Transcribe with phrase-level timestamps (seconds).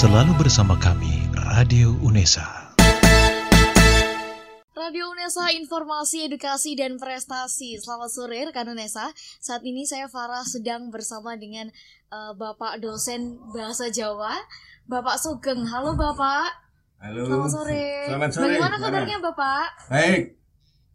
[0.00, 2.72] Selalu bersama kami, Radio UNESA.
[4.72, 7.76] Radio Unesa Informasi, Edukasi, dan Prestasi.
[7.76, 9.12] Selamat sore rekan Unesa.
[9.44, 11.68] Saat ini saya Farah sedang bersama dengan
[12.08, 14.40] uh, Bapak dosen Bahasa Jawa,
[14.88, 15.68] Bapak Sugeng.
[15.68, 16.48] Halo Bapak.
[17.04, 17.28] Halo.
[17.28, 17.84] Selamat sore.
[18.08, 18.44] Selamat sore.
[18.56, 19.68] Bagaimana kabarnya Bapak?
[19.92, 20.39] Baik.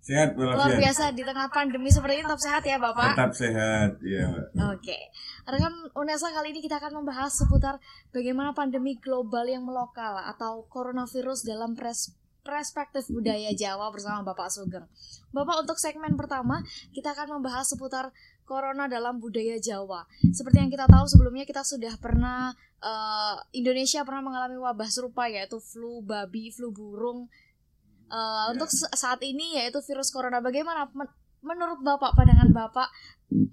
[0.06, 3.18] Sehat Luar biasa di tengah pandemi seperti ini tetap sehat ya Bapak.
[3.18, 4.30] Tetap sehat, ya.
[4.70, 5.10] Oke,
[5.50, 7.82] rekan Unesa kali ini kita akan membahas seputar
[8.14, 12.14] bagaimana pandemi global yang melokal atau coronavirus dalam pres
[12.46, 14.86] perspektif budaya Jawa bersama Bapak Sugeng.
[15.34, 16.62] Bapak untuk segmen pertama
[16.94, 18.14] kita akan membahas seputar
[18.46, 20.06] corona dalam budaya Jawa.
[20.30, 25.58] Seperti yang kita tahu sebelumnya kita sudah pernah eh, Indonesia pernah mengalami wabah serupa yaitu
[25.58, 27.26] flu babi, flu burung.
[28.06, 30.38] Eh, Untuk sa- saat ini yaitu virus corona.
[30.40, 31.10] Bagaimana men-
[31.42, 32.90] menurut Bapak pandangan Bapak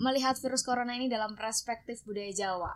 [0.00, 2.72] melihat virus corona ini dalam perspektif budaya Jawa?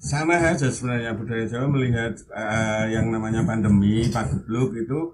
[0.00, 5.12] Sama saja sebenarnya budaya Jawa melihat eh, yang namanya pandemi, pagebluk itu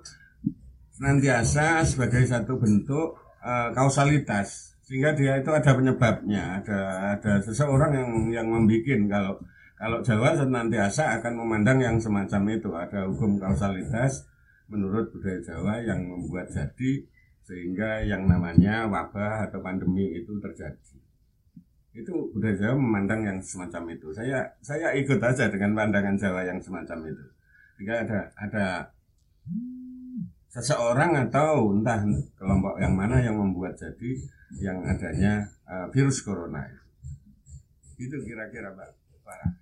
[0.95, 6.79] senantiasa sebagai satu bentuk eh, kausalitas sehingga dia itu ada penyebabnya, ada
[7.19, 9.35] ada seseorang yang yang membuat kalau
[9.77, 14.25] kalau Jawa senantiasa akan memandang yang semacam itu ada hukum kausalitas
[14.67, 17.03] menurut budaya Jawa yang membuat jadi
[17.47, 20.97] sehingga yang namanya wabah atau pandemi itu terjadi
[21.97, 24.13] itu budaya Jawa memandang yang semacam itu.
[24.13, 27.25] Saya saya ikut aja dengan pandangan Jawa yang semacam itu.
[27.81, 28.67] Jika ada ada
[30.53, 32.05] seseorang atau entah
[32.37, 34.13] kelompok yang mana yang membuat jadi
[34.61, 36.69] yang adanya eh, virus corona
[37.97, 38.17] itu.
[38.21, 38.89] Kira-kira Pak.
[39.25, 39.53] Farah.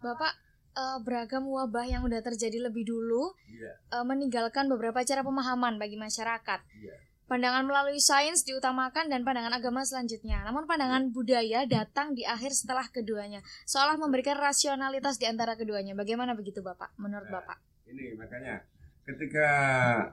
[0.00, 0.32] Bapak
[0.74, 5.94] eh, beragam wabah yang udah terjadi lebih dulu Iya, eh, meninggalkan beberapa cara pemahaman bagi
[5.96, 6.60] masyarakat.
[6.78, 6.94] iya.
[7.24, 10.44] Pandangan melalui sains diutamakan dan pandangan agama selanjutnya.
[10.44, 15.96] Namun pandangan budaya datang di akhir setelah keduanya, seolah memberikan rasionalitas di antara keduanya.
[15.96, 16.92] Bagaimana begitu Bapak?
[17.00, 17.40] Menurut Nah.
[17.40, 17.58] Bapak?
[17.88, 18.60] Ini makanya
[19.08, 19.48] ketika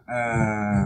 [0.08, 0.82] eh,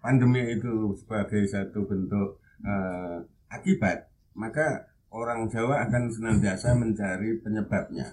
[0.00, 3.20] pandemi itu sebagai satu bentuk eh,
[3.52, 8.08] akibat, maka orang Jawa akan senantiasa mencari penyebabnya.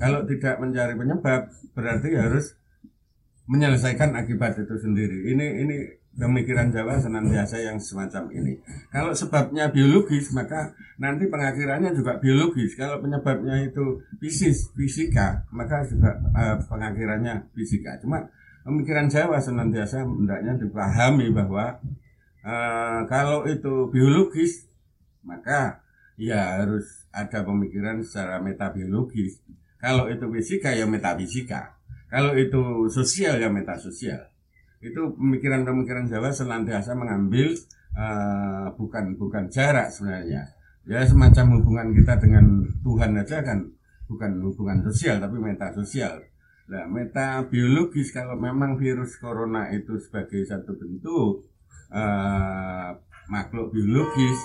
[0.00, 2.56] Kalau tidak mencari penyebab, berarti harus
[3.44, 5.28] menyelesaikan akibat itu sendiri.
[5.28, 5.76] Ini ini
[6.16, 8.58] pemikiran Jawa senantiasa yang semacam ini.
[8.90, 12.74] Kalau sebabnya biologis, maka nanti pengakhirannya juga biologis.
[12.74, 18.00] Kalau penyebabnya itu fisis, fisika, maka juga eh, pengakhirannya fisika.
[18.02, 18.26] Cuma
[18.66, 21.78] pemikiran Jawa senantiasa hendaknya dipahami bahwa
[22.42, 24.66] eh, kalau itu biologis,
[25.22, 25.84] maka
[26.20, 29.40] ya harus ada pemikiran secara metabiologis.
[29.80, 31.80] Kalau itu fisika ya metafisika.
[32.12, 34.28] Kalau itu sosial ya metasosial.
[34.84, 37.56] Itu pemikiran-pemikiran Jawa senantiasa mengambil
[37.96, 40.44] eh, bukan bukan jarak sebenarnya.
[40.84, 43.68] Ya semacam hubungan kita dengan Tuhan aja kan
[44.10, 46.18] bukan hubungan sosial tapi metasosial.
[46.70, 51.46] Nah, metabiologis kalau memang virus corona itu sebagai satu bentuk
[51.90, 52.90] eh,
[53.30, 54.38] makhluk biologis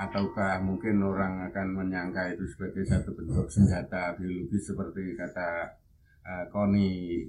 [0.00, 5.76] ataukah mungkin orang akan menyangka itu sebagai satu bentuk senjata biologis seperti kata
[6.24, 7.20] eh, Koni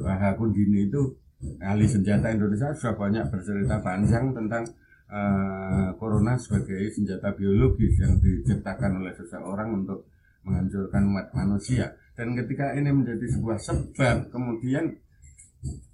[0.00, 1.12] Hakundini itu
[1.60, 4.64] ahli senjata Indonesia sudah banyak bercerita panjang tentang
[5.12, 10.08] eh, corona sebagai senjata biologis yang diciptakan oleh seseorang untuk
[10.48, 11.92] menghancurkan umat manusia.
[12.16, 14.96] Dan ketika ini menjadi sebuah sebab kemudian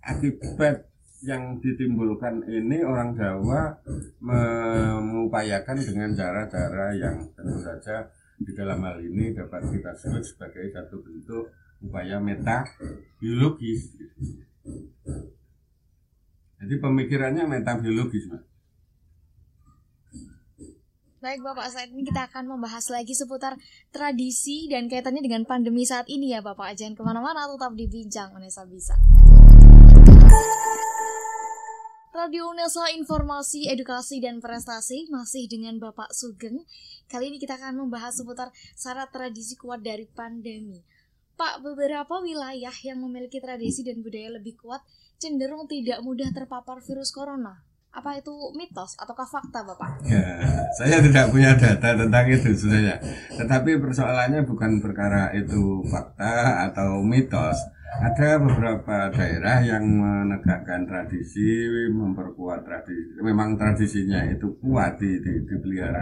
[0.03, 0.87] akibat
[1.25, 3.73] yang ditimbulkan ini orang Jawa
[4.21, 8.05] mengupayakan dengan cara-cara yang tentu saja
[8.37, 11.49] di dalam hal ini dapat kita sebut sebagai satu bentuk
[11.81, 12.69] upaya meta
[13.17, 13.97] biologis.
[16.57, 18.45] Jadi pemikirannya meta biologis, Mas.
[21.17, 23.57] Baik Bapak, saat ini kita akan membahas lagi seputar
[23.91, 26.77] tradisi dan kaitannya dengan pandemi saat ini ya Bapak.
[26.77, 28.95] Jangan ke mana-mana, tetap dibincang Unesa Bisa.
[32.27, 36.67] Radio Unesa Informasi, Edukasi, dan Prestasi masih dengan Bapak Sugeng.
[37.07, 40.83] Kali ini kita akan membahas seputar syarat tradisi kuat dari pandemi.
[41.39, 44.83] Pak, beberapa wilayah yang memiliki tradisi dan budaya lebih kuat
[45.23, 47.63] cenderung tidak mudah terpapar virus corona.
[47.95, 50.05] Apa itu mitos ataukah fakta, Bapak?
[50.05, 50.43] Ya,
[50.77, 53.01] saya tidak punya data tentang itu sebenarnya.
[53.39, 57.76] Tetapi persoalannya bukan perkara itu fakta atau mitos.
[57.97, 63.17] Ada beberapa daerah yang menegakkan tradisi, memperkuat tradisi.
[63.25, 65.33] Memang tradisinya itu kuat di, di,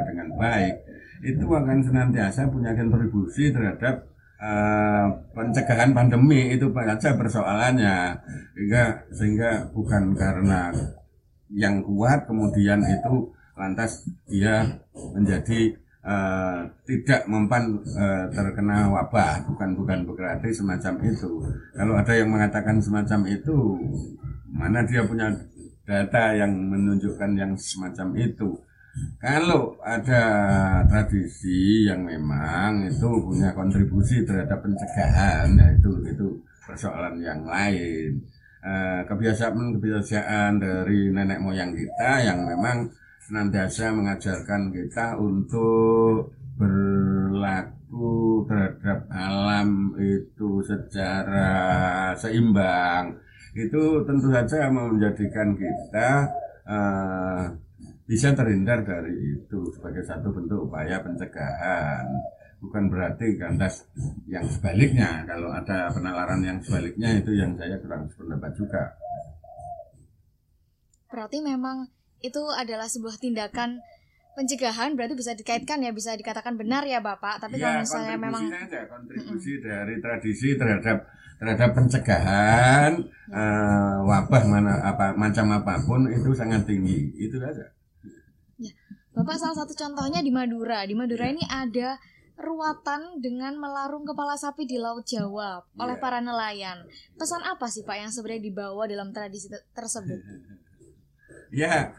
[0.02, 0.74] dengan baik.
[1.22, 4.10] Itu akan senantiasa punya kontribusi terhadap
[4.42, 5.06] eh,
[5.38, 8.18] pencegahan pandemi itu saja persoalannya.
[8.58, 10.74] Sehingga sehingga bukan karena
[11.54, 14.82] yang kuat kemudian itu lantas dia
[15.14, 21.30] menjadi eh, tidak mempan eh, terkena wabah, bukan bukan berarti semacam itu.
[21.72, 23.56] Kalau ada yang mengatakan semacam itu,
[24.52, 25.32] mana dia punya
[25.84, 28.52] data yang menunjukkan yang semacam itu.
[29.18, 30.22] Kalau ada
[30.86, 36.26] tradisi yang memang itu punya kontribusi terhadap pencegahan, ya itu itu
[36.62, 38.22] persoalan yang lain.
[38.64, 42.88] Eh, kebiasaan-kebiasaan dari nenek moyang kita yang memang
[43.24, 53.16] senantiasa mengajarkan kita untuk berlaku terhadap alam itu secara seimbang.
[53.56, 56.10] Itu tentu saja menjadikan kita
[56.68, 57.44] uh,
[58.04, 62.04] bisa terhindar dari itu sebagai satu bentuk upaya pencegahan.
[62.60, 63.88] Bukan berarti kandas
[64.28, 65.24] yang sebaliknya.
[65.24, 68.82] Kalau ada penalaran yang sebaliknya itu yang saya kurang sependapat juga.
[71.12, 71.86] Berarti memang
[72.24, 73.84] itu adalah sebuah tindakan
[74.34, 77.38] pencegahan berarti bisa dikaitkan ya bisa dikatakan benar ya bapak.
[77.38, 79.64] Tapi ya, kalau misalnya memang aja, kontribusi mm -mm.
[79.64, 80.98] dari tradisi terhadap
[81.38, 82.92] terhadap pencegahan
[83.30, 87.14] uh, wabah mana apa macam apa pun itu sangat tinggi.
[87.14, 87.64] Itu saja.
[88.58, 88.74] Ya.
[89.14, 90.82] Bapak salah satu contohnya di Madura.
[90.82, 91.32] Di Madura ya.
[91.38, 91.98] ini ada
[92.34, 96.02] ruatan dengan melarung kepala sapi di Laut Jawa oleh ya.
[96.02, 96.82] para nelayan.
[97.14, 100.18] Pesan apa sih pak yang sebenarnya dibawa dalam tradisi tersebut?
[101.54, 101.94] Ya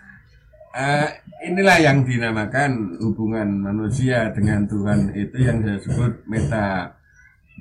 [0.76, 1.08] uh,
[1.48, 5.16] inilah yang dinamakan hubungan manusia dengan Tuhan.
[5.16, 7.00] Itu yang saya sebut meta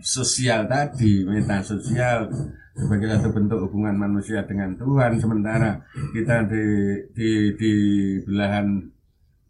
[0.03, 2.29] sosial tadi meta sosial.
[2.75, 5.23] Sebagai satu bentuk hubungan manusia dengan Tuhan.
[5.23, 5.79] Sementara
[6.11, 6.65] kita di
[7.15, 7.73] di di
[8.27, 8.91] belahan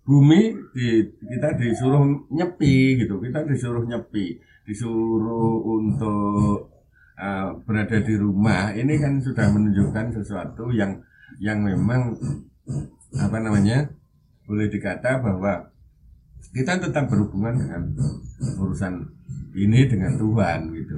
[0.05, 3.17] bumi di, kita disuruh nyepi gitu.
[3.25, 4.37] Kita disuruh nyepi
[4.69, 6.69] disuruh untuk
[7.17, 8.77] uh, berada di rumah.
[8.77, 11.01] Ini kan sudah menunjukkan sesuatu yang
[11.41, 12.13] yang memang
[13.19, 13.87] apa namanya
[14.45, 15.75] boleh dikata bahwa
[16.55, 17.83] kita tetap berhubungan dengan
[18.61, 18.95] urusan
[19.59, 20.97] ini dengan Tuhan gitu.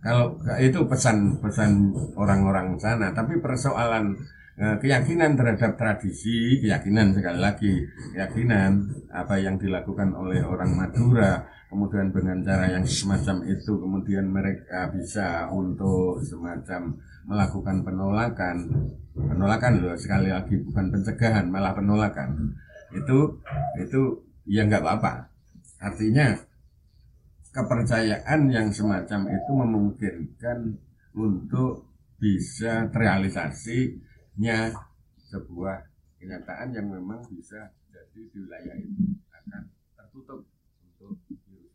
[0.00, 4.16] Kalau itu pesan-pesan orang-orang sana, tapi persoalan
[4.56, 7.74] eh, keyakinan terhadap tradisi, keyakinan sekali lagi,
[8.16, 8.80] keyakinan
[9.12, 15.52] apa yang dilakukan oleh orang Madura, kemudian dengan cara yang semacam itu, kemudian mereka bisa
[15.52, 16.96] untuk semacam
[17.30, 18.56] melakukan penolakan.
[19.14, 22.58] Penolakan loh sekali lagi bukan pencegahan malah penolakan.
[22.90, 23.38] Itu
[23.78, 25.30] itu ya nggak apa-apa.
[25.78, 26.34] Artinya
[27.54, 30.58] kepercayaan yang semacam itu memungkinkan
[31.14, 31.86] untuk
[32.18, 34.74] bisa terrealisasinya
[35.30, 35.86] sebuah
[36.18, 39.62] kenyataan yang memang bisa jadi di wilayah itu akan
[39.96, 40.40] tertutup
[40.84, 41.72] untuk virus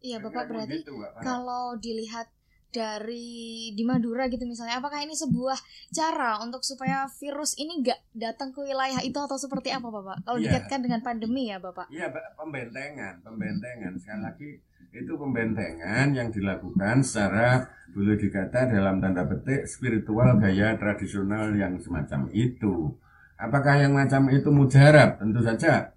[0.00, 2.28] Iya, Bapak berarti gitu, kalau dilihat
[2.70, 5.58] dari di Madura gitu misalnya apakah ini sebuah
[5.90, 10.22] cara untuk supaya virus ini nggak datang ke wilayah itu atau seperti apa bapak?
[10.22, 10.54] Kalau ya.
[10.54, 11.90] dikaitkan dengan pandemi ya bapak.
[11.90, 13.98] Iya pembentengan pembentengan.
[13.98, 14.50] Sekali lagi
[14.90, 22.30] itu pembentengan yang dilakukan secara boleh dikata dalam tanda petik spiritual gaya tradisional yang semacam
[22.30, 22.94] itu.
[23.34, 25.18] Apakah yang macam itu mujarab?
[25.18, 25.90] Tentu saja.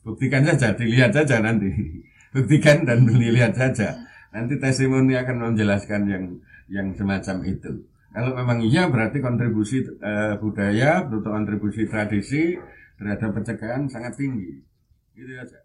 [0.00, 1.68] Buktikan saja dilihat saja nanti.
[2.34, 6.24] Buktikan dan dilihat saja Nanti testimoni akan menjelaskan yang
[6.68, 7.72] yang semacam itu.
[8.12, 12.56] Kalau memang iya berarti kontribusi uh, budaya atau kontribusi tradisi
[12.98, 14.58] terhadap pencegahan sangat tinggi.
[15.16, 15.58] Gitu aja.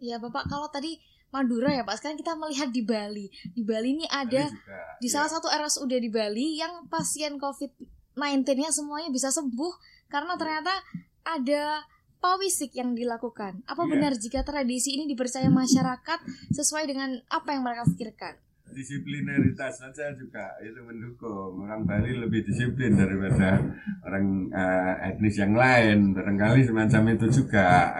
[0.00, 1.00] Iya Bapak, kalau tadi
[1.32, 3.26] Madura ya Pak, sekarang kita melihat di Bali.
[3.50, 5.34] Di Bali ini ada juga, di salah ya.
[5.38, 9.72] satu RSUD di Bali yang pasien COVID-19-nya semuanya bisa sembuh
[10.06, 10.70] karena ternyata
[11.26, 11.82] ada
[12.24, 13.60] pawisik yang dilakukan.
[13.68, 13.90] Apa yeah.
[13.92, 16.24] benar jika tradisi ini dipercaya masyarakat
[16.56, 18.40] sesuai dengan apa yang mereka pikirkan?
[18.72, 23.60] Disiplineritas saja juga itu mendukung orang Bali lebih disiplin daripada
[24.08, 27.92] orang uh, etnis yang lain barangkali semacam itu juga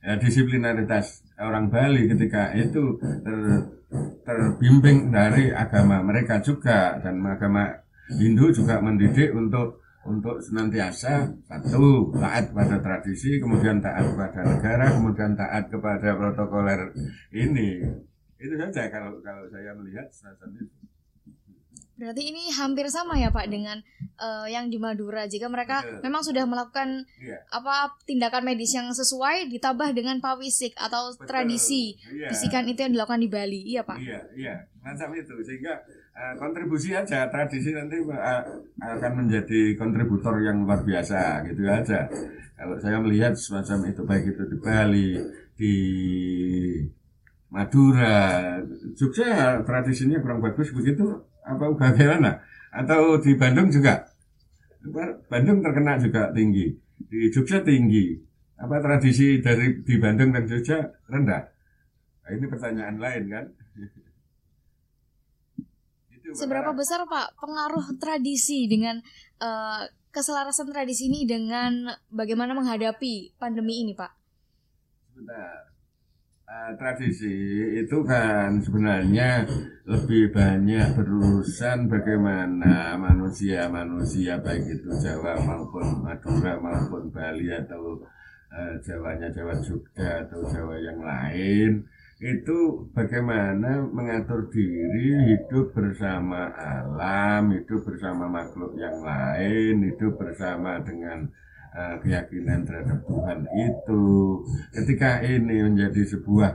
[0.00, 3.36] ya, disiplineritas orang Bali ketika itu ter,
[4.24, 7.68] terbimbing dari agama mereka juga dan agama
[8.08, 15.34] Hindu juga mendidik untuk untuk senantiasa satu taat pada tradisi, kemudian taat pada negara, kemudian
[15.34, 16.94] taat kepada protokoler
[17.34, 17.82] ini.
[18.38, 20.78] Itu saja kalau kalau saya melihat semacam itu.
[21.98, 23.82] Berarti ini hampir sama ya Pak dengan
[24.22, 25.26] uh, yang di Madura.
[25.26, 26.06] Jika mereka Betul.
[26.06, 27.42] memang sudah melakukan iya.
[27.50, 31.26] apa tindakan medis yang sesuai ditambah dengan pawisik atau Betul.
[31.26, 32.30] tradisi iya.
[32.30, 33.66] bisikan itu yang dilakukan di Bali.
[33.66, 33.98] Iya Pak.
[33.98, 34.54] Iya, iya.
[34.78, 35.74] Macam itu sehingga
[36.18, 38.42] uh, kontribusi aja tradisi nanti uh,
[38.82, 42.10] akan menjadi kontributor yang luar biasa gitu aja.
[42.58, 45.10] Kalau saya melihat semacam itu baik itu di Bali,
[45.54, 45.74] di
[47.54, 48.58] Madura,
[48.98, 51.06] Jogja tradisinya kurang bagus begitu
[51.46, 52.42] apa bagaimana?
[52.74, 54.04] Atau di Bandung juga?
[55.30, 56.74] Bandung terkena juga tinggi,
[57.08, 58.18] di Jogja tinggi,
[58.58, 61.42] apa tradisi dari di Bandung dan Jogja rendah?
[62.26, 63.44] Nah, ini pertanyaan lain kan?
[66.18, 68.98] Itu, Seberapa besar Pak pengaruh tradisi dengan
[69.38, 74.10] uh, keselarasan tradisi ini dengan bagaimana menghadapi pandemi ini Pak?
[75.14, 75.70] Sebentar.
[76.48, 77.36] Uh, tradisi
[77.76, 79.44] itu kan sebenarnya
[79.84, 88.00] lebih banyak berurusan bagaimana manusia-manusia baik itu Jawa maupun Madura maupun Bali atau
[88.48, 91.84] uh, Jawanya Jawa Jogja atau Jawa yang lain
[92.18, 101.30] itu bagaimana mengatur diri hidup bersama alam hidup bersama makhluk yang lain hidup bersama dengan
[101.78, 104.06] uh, keyakinan terhadap Tuhan itu.
[104.74, 106.52] Ketika ini menjadi sebuah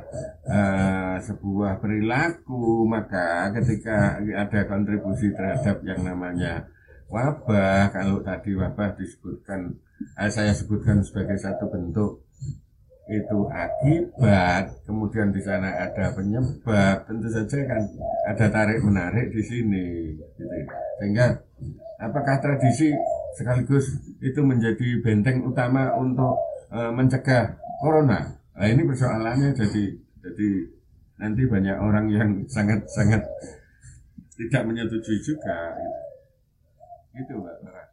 [0.51, 6.67] uh, sebuah perilaku maka ketika ada kontribusi terhadap yang namanya
[7.07, 9.79] wabah kalau tadi wabah disebutkan
[10.19, 12.22] uh, saya sebutkan sebagai satu bentuk
[13.03, 17.83] itu akibat kemudian di sana ada penyebab tentu saja kan
[18.31, 20.43] ada tarik menarik di sini gitu.
[21.03, 21.35] sehingga
[21.99, 22.95] apakah tradisi
[23.35, 23.91] sekaligus
[24.23, 26.37] itu menjadi benteng utama untuk
[26.71, 28.39] e, mencegah corona.
[28.53, 29.83] Nah, ini persoalannya jadi
[30.23, 30.49] jadi
[31.19, 33.25] nanti banyak orang yang sangat sangat
[34.37, 35.75] tidak menyetujui juga.
[37.13, 37.92] Itu, Mbak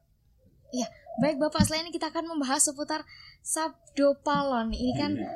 [0.70, 0.86] Iya,
[1.18, 1.66] baik Bapak.
[1.66, 3.02] Selain ini kita akan membahas seputar
[3.42, 4.70] Sabdo Palon.
[4.70, 5.30] Ini kan iya.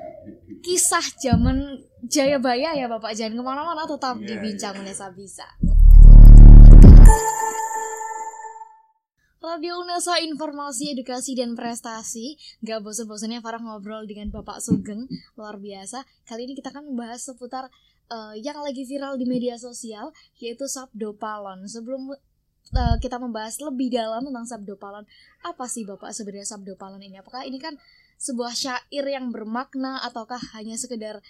[0.62, 3.19] kisah zaman Jayabaya ya Bapak.
[3.19, 4.83] Jangan ke mana-mana, tetap yeah, dibincang yeah.
[4.87, 5.47] Unesa bisa.
[9.45, 15.05] Radio Unesa Informasi, Edukasi, dan Prestasi Gak bosan-bosannya Farah ngobrol dengan Bapak Sugeng
[15.37, 17.69] Luar biasa Kali ini kita akan membahas seputar
[18.09, 22.17] uh, Yang lagi viral di media sosial Yaitu Sabdo Palon Sebelum
[22.73, 25.04] uh, kita membahas lebih dalam tentang Sabdo Palon
[25.44, 27.21] Apa sih Bapak sebenarnya Sabdo Palon ini?
[27.21, 27.76] Apakah ini kan
[28.16, 31.21] sebuah syair yang bermakna Ataukah hanya sekedar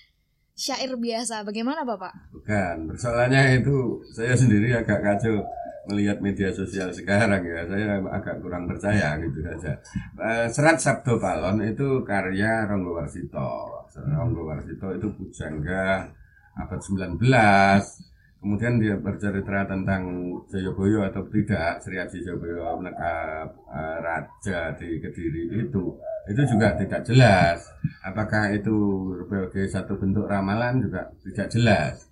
[0.55, 1.43] syair biasa?
[1.43, 2.31] Bagaimana Bapak?
[2.31, 5.43] Bukan, persoalannya itu saya sendiri agak kacau
[5.85, 9.77] melihat media sosial sekarang ya saya agak kurang percaya gitu saja
[10.17, 16.09] uh, serat Sabdo Palon itu karya Ronggo Warsito Ronggo Warsito itu pujangga
[16.57, 17.21] abad 19
[18.45, 20.05] kemudian dia bercerita tentang
[20.53, 25.97] Joyoboyo atau tidak Sri Haji Joyoboyo menekap uh, raja di Kediri itu
[26.29, 27.65] itu juga tidak jelas.
[28.05, 28.77] Apakah itu
[29.25, 32.05] sebagai satu bentuk ramalan juga tidak jelas.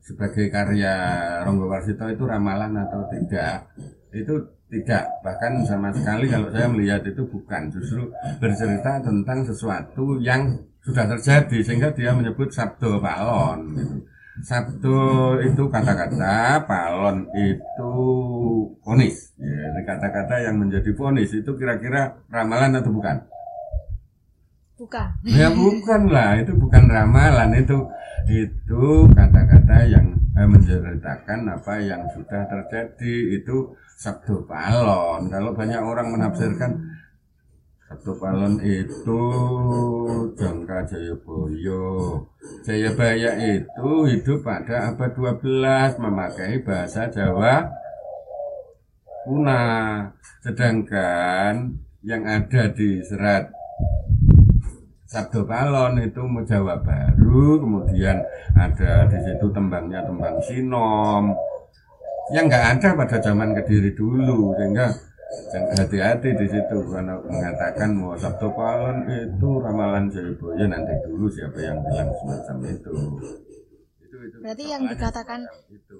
[0.00, 0.96] Sebagai karya
[1.44, 3.68] Ronggo Warsito itu ramalan atau tidak?
[4.16, 5.08] Itu tidak.
[5.20, 7.68] Bahkan sama sekali kalau saya melihat itu bukan.
[7.68, 8.08] Justru
[8.40, 14.13] bercerita tentang sesuatu yang sudah terjadi sehingga dia menyebut Sabdo Palon gitu.
[14.42, 17.92] Sabdo itu kata-kata, palon itu
[18.82, 19.30] ponis.
[19.38, 23.22] Ya, kata-kata yang menjadi ponis itu kira-kira ramalan atau bukan?
[24.74, 25.08] Bukan.
[25.22, 27.78] Ya bukan lah, itu bukan ramalan itu
[28.26, 36.10] itu kata-kata yang eh, menceritakan apa yang sudah terjadi itu sabdo palon kalau banyak orang
[36.10, 36.80] menafsirkan
[37.94, 39.22] sabdo palon itu
[40.34, 41.86] jangka Jayabaya
[42.66, 47.70] Jayabaya itu hidup pada abad 12 memakai bahasa Jawa
[49.22, 49.62] kuna.
[50.42, 51.70] Sedangkan
[52.02, 53.54] yang ada di serat
[55.06, 56.20] Sabdo Palon itu
[56.50, 58.18] Jawa Baru, kemudian
[58.58, 61.30] ada di situ tembangnya tembang Sinom,
[62.34, 64.90] yang nggak ada pada zaman Kediri dulu, sehingga
[65.54, 71.78] hati-hati di situ karena mengatakan mau Sabdo Palon itu ramalan Jayabaya nanti dulu siapa yang
[71.82, 72.94] bilang semacam itu.
[74.02, 75.96] itu, itu Berarti yang dikatakan itu.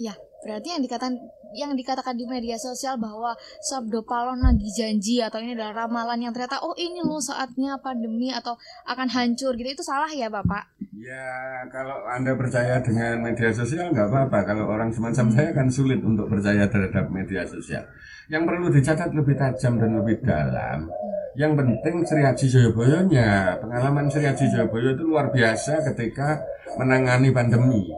[0.00, 1.14] Ya, berarti yang dikatakan
[1.52, 6.32] yang dikatakan di media sosial bahwa Sabdo Palon lagi janji atau ini adalah ramalan yang
[6.32, 8.56] ternyata oh ini loh saatnya pandemi atau
[8.88, 10.81] akan hancur gitu itu salah ya Bapak?
[10.92, 16.04] Ya kalau Anda percaya dengan media sosial nggak apa-apa kalau orang semacam saya kan sulit
[16.04, 17.80] untuk percaya terhadap media sosial.
[18.28, 20.92] Yang perlu dicatat lebih tajam dan lebih dalam.
[21.32, 26.44] Yang penting Sri Haji Joyoboyonya pengalaman Sri Haji Joyoboyo itu luar biasa ketika
[26.76, 27.88] menangani pandemi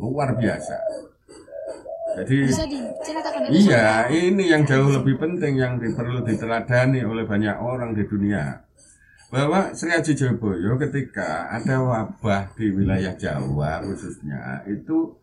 [0.00, 0.80] luar biasa
[2.16, 7.96] jadi bisa diceritakan Iya, ini yang jauh lebih penting yang perlu diteladani oleh banyak orang
[7.96, 8.62] di dunia.
[9.30, 15.14] Bahwa Sri Haji Joyoboyo ketika ada wabah di wilayah Jawa khususnya itu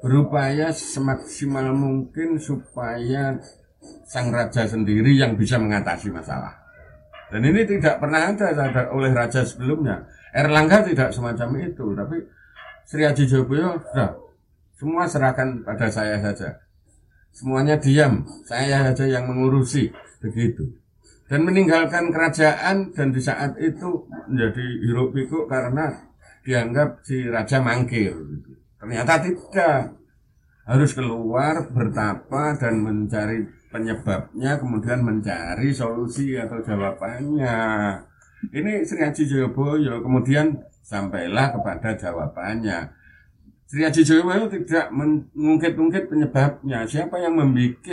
[0.00, 3.36] berupaya semaksimal mungkin supaya
[4.08, 6.64] sang raja sendiri yang bisa mengatasi masalah.
[7.28, 10.04] Dan ini tidak pernah ada oleh raja sebelumnya.
[10.32, 12.16] Erlangga tidak semacam itu, tapi
[12.84, 14.12] Sri Haji Joyoboyo sudah
[14.76, 16.60] semua serahkan pada saya saja.
[17.34, 19.90] Semuanya diam, saya saja yang mengurusi.
[20.20, 20.83] Begitu.
[21.24, 25.88] Dan meninggalkan kerajaan dan di saat itu menjadi hiruk pikuk karena
[26.44, 28.12] dianggap si raja mangkir.
[28.76, 29.96] Ternyata tidak.
[30.64, 37.56] Harus keluar bertapa dan mencari penyebabnya kemudian mencari solusi atau jawabannya.
[38.48, 42.92] Ini Sri Haji Joyoboyo kemudian sampailah kepada jawabannya.
[43.68, 46.88] Sri Haji Joyoboyo tidak mengungkit-ungkit penyebabnya.
[46.88, 47.84] Siapa yang membuat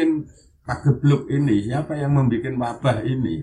[0.64, 3.42] pagebluk ini, siapa yang membuat wabah ini.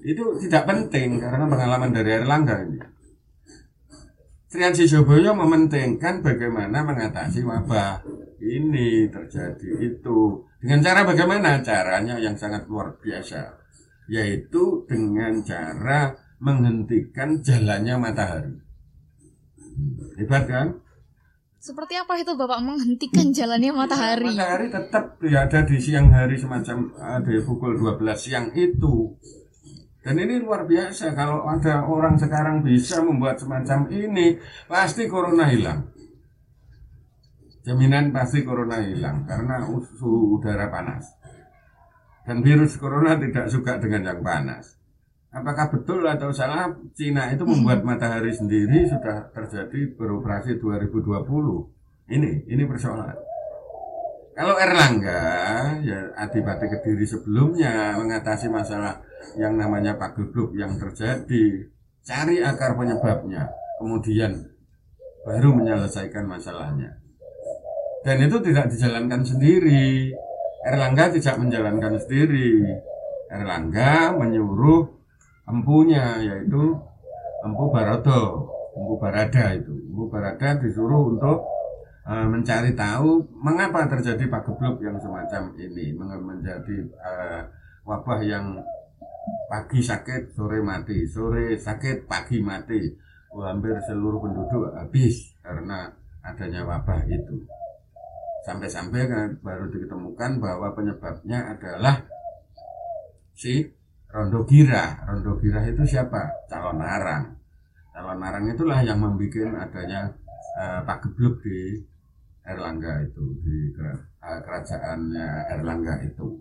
[0.00, 2.80] Itu tidak penting karena pengalaman dari Erlangga ini.
[4.50, 8.02] Sri Haji Joyoboyo mementingkan bagaimana mengatasi wabah
[8.42, 13.46] ini terjadi itu dengan cara bagaimana caranya yang sangat luar biasa
[14.10, 18.58] yaitu dengan cara menghentikan jalannya matahari
[20.18, 20.82] hebat kan
[21.60, 26.88] seperti apa itu Bapak menghentikan jalannya matahari matahari tetap berada di siang hari semacam
[27.20, 29.14] di pukul 12 siang itu
[30.00, 35.92] dan ini luar biasa kalau ada orang sekarang bisa membuat semacam ini, pasti corona hilang.
[37.60, 41.04] Jaminan pasti corona hilang karena suhu udara panas.
[42.24, 44.79] Dan virus corona tidak suka dengan yang panas.
[45.30, 51.22] Apakah betul atau salah Cina itu membuat matahari sendiri sudah terjadi beroperasi 2020?
[52.10, 53.14] Ini, ini persoalan.
[54.34, 55.22] Kalau Erlangga,
[55.86, 58.98] ya adipati kediri sebelumnya mengatasi masalah
[59.38, 61.70] yang namanya pagebluk yang terjadi,
[62.02, 64.34] cari akar penyebabnya, kemudian
[65.22, 66.98] baru menyelesaikan masalahnya.
[68.02, 70.10] Dan itu tidak dijalankan sendiri.
[70.66, 72.64] Erlangga tidak menjalankan sendiri.
[73.28, 74.99] Erlangga menyuruh
[75.50, 76.78] empunya yaitu
[77.42, 78.46] empu Barodo,
[78.78, 79.74] empu Barada itu.
[79.90, 81.42] Empu Barada disuruh untuk
[82.06, 87.42] uh, mencari tahu mengapa terjadi pagebluk yang semacam ini, menjadi uh,
[87.84, 88.62] wabah yang
[89.50, 91.04] pagi sakit sore mati.
[91.10, 93.10] Sore sakit pagi mati.
[93.30, 95.86] Oh, hampir seluruh penduduk habis karena
[96.26, 97.46] adanya wabah itu.
[98.42, 102.02] Sampai-sampai kan baru ditemukan bahwa penyebabnya adalah
[103.36, 103.70] si
[104.10, 106.46] Rondo Gira Rondo Gira itu siapa?
[106.50, 107.40] Calon narang
[107.94, 110.10] calon narang itulah yang membuat adanya
[110.58, 111.78] uh, Pak Gebluk di
[112.46, 116.40] Erlangga itu di uh, kerajaannya Erlangga itu.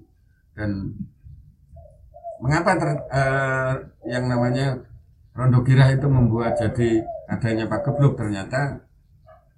[0.55, 0.95] Dan
[2.39, 3.73] mengapa ter, uh,
[4.07, 4.79] yang namanya
[5.35, 8.81] Rondo Girah itu membuat jadi adanya Pak Gebluk ternyata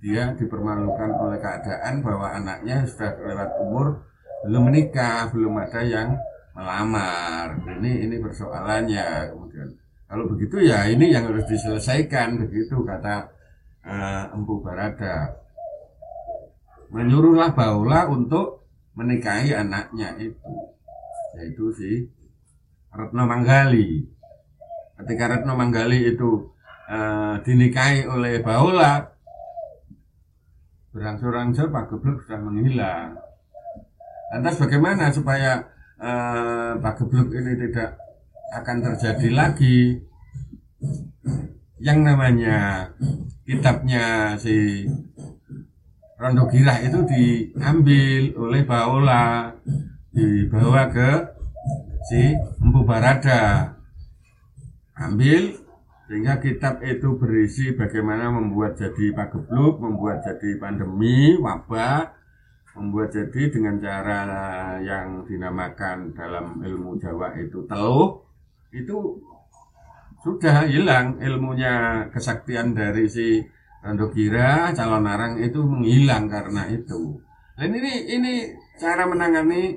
[0.01, 4.01] dia dipermalukan oleh keadaan bahwa anaknya sudah lewat umur
[4.41, 6.17] belum menikah belum ada yang
[6.51, 9.69] melamar ini ini persoalannya kemudian
[10.11, 13.31] kalau begitu ya ini yang harus diselesaikan begitu kata
[13.87, 15.39] uh, Empu Barada
[16.91, 18.67] menyuruhlah Baula untuk
[18.99, 20.71] menikahi anaknya itu
[21.39, 21.91] yaitu si
[22.91, 24.03] Retno Manggali.
[24.99, 26.51] Ketika Retno Manggali itu
[26.91, 29.15] uh, dinikahi oleh Baula,
[30.91, 33.15] berangsur-angsur Pak Gebluk sudah menghilang.
[34.35, 38.01] Lantas bagaimana supaya uh, Pak Gebluk ini tidak
[38.57, 40.01] akan terjadi lagi?
[41.81, 42.89] Yang namanya
[43.45, 44.85] kitabnya si
[46.21, 49.49] Rondo Girah itu diambil oleh Baola,
[50.13, 51.11] dibawa ke
[52.05, 53.73] si Empu Barada
[54.93, 55.57] ambil
[56.05, 62.20] sehingga kitab itu berisi bagaimana membuat jadi pagebluk, membuat jadi pandemi, wabah,
[62.75, 64.21] membuat jadi dengan cara
[64.79, 68.23] yang dinamakan dalam ilmu Jawa itu teluh,
[68.71, 69.19] itu
[70.23, 73.41] sudah hilang ilmunya kesaktian dari si
[73.81, 77.17] Randogira calon narang itu menghilang karena itu.
[77.57, 78.33] Dan ini ini
[78.77, 79.73] cara menangani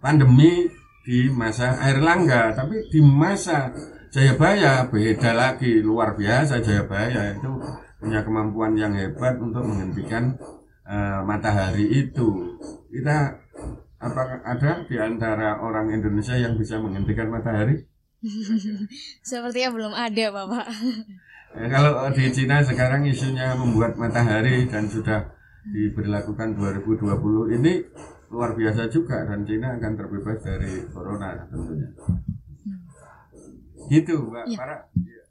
[0.00, 0.64] pandemi
[1.04, 3.74] di masa air langga tapi di masa
[4.12, 7.48] Jayabaya beda lagi luar biasa Jayabaya itu
[7.96, 10.36] punya kemampuan yang hebat untuk menghentikan
[10.86, 12.58] uh, matahari itu
[12.92, 13.38] kita
[14.02, 17.86] apakah ada di antara orang Indonesia yang bisa menghentikan matahari
[19.28, 20.66] sepertinya belum ada bapak
[21.58, 27.72] ya, kalau di Cina sekarang isunya membuat matahari dan sudah diberlakukan 2020 ini
[28.32, 31.88] luar biasa juga dan Cina akan terbebas dari corona tentunya.
[32.64, 32.80] Hmm.
[33.92, 34.58] Gitu, Mbak ya.
[34.58, 34.76] Para.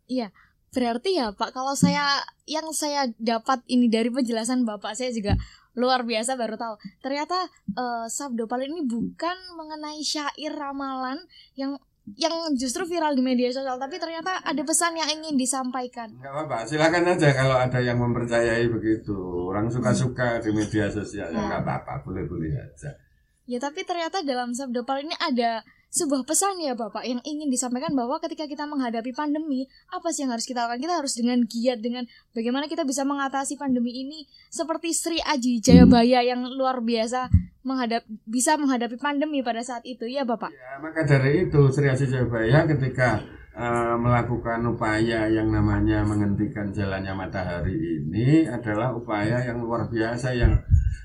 [0.06, 0.28] Iya.
[0.72, 5.36] Berarti ya Pak, kalau saya yang saya dapat ini dari penjelasan Bapak saya juga
[5.76, 6.80] luar biasa baru tahu.
[7.04, 7.44] Ternyata
[7.76, 11.20] uh, Sabdo Palin ini bukan mengenai syair ramalan
[11.60, 11.76] yang
[12.16, 16.08] yang justru viral di media sosial tapi ternyata ada pesan yang ingin disampaikan.
[16.16, 19.16] Nggak apa-apa silakan aja kalau ada yang mempercayai begitu.
[19.52, 22.96] Orang suka-suka di media sosial ya nggak apa-apa boleh-boleh aja.
[23.44, 27.92] Ya tapi ternyata dalam sabda pal ini ada sebuah pesan ya Bapak yang ingin disampaikan
[27.92, 30.80] bahwa ketika kita menghadapi pandemi, apa sih yang harus kita lakukan?
[30.80, 36.24] Kita harus dengan giat dengan bagaimana kita bisa mengatasi pandemi ini seperti Sri Aji Jayabaya
[36.24, 37.28] yang luar biasa
[37.68, 40.56] menghadap bisa menghadapi pandemi pada saat itu ya Bapak.
[40.56, 43.20] Ya, maka dari itu Sri Aji Jayabaya ketika
[43.52, 50.56] uh, melakukan upaya yang namanya menghentikan jalannya matahari ini adalah upaya yang luar biasa yang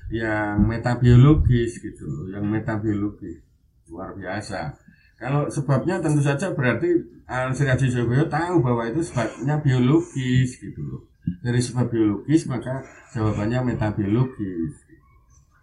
[0.07, 3.46] yang metabiologis gitu yang metabiologis
[3.91, 4.75] luar biasa.
[5.17, 6.93] Kalau sebabnya tentu saja berarti
[7.25, 11.01] Al Sri Haji Jogoyo tahu bahwa itu sebabnya biologis gitu loh.
[11.41, 12.85] Dari sebab biologis maka
[13.17, 14.77] jawabannya metabiologis.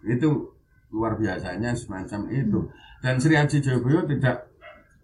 [0.05, 0.51] Itu
[0.91, 2.59] luar biasanya semacam itu.
[2.99, 4.51] Dan Sri Haji Jogoyo tidak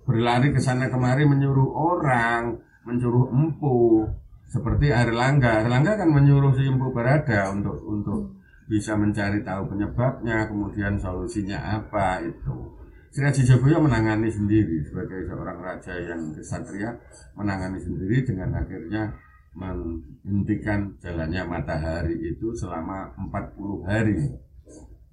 [0.04, 4.04] berlari ke sana kemari menyuruh orang, menyuruh empu
[4.52, 5.64] seperti Air Langga.
[5.64, 8.36] Air Langga kan menyuruh si empu berada untuk untuk
[8.68, 12.81] bisa mencari tahu penyebabnya, kemudian solusinya apa itu.
[13.12, 13.44] Sri Haji
[13.76, 16.96] menangani sendiri sebagai seorang raja yang kesatria
[17.36, 19.12] menangani sendiri dengan akhirnya
[19.52, 24.16] menghentikan jalannya matahari itu selama 40 hari.